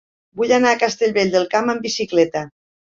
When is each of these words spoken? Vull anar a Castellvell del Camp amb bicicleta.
Vull 0.39 0.53
anar 0.57 0.71
a 0.71 0.79
Castellvell 0.85 1.31
del 1.37 1.47
Camp 1.55 1.73
amb 1.77 1.89
bicicleta. 1.91 2.47